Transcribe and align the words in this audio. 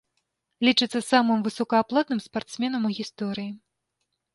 Лічыцца 0.67 0.99
самым 1.11 1.39
высокааплатным 1.49 2.25
спартсменам 2.27 2.83
у 2.93 2.95
гісторыі. 3.03 3.51